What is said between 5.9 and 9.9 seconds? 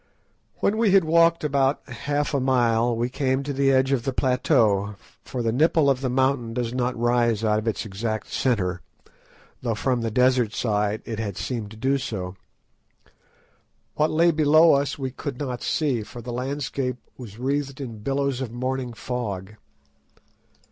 of the mountain does not rise out of its exact centre, though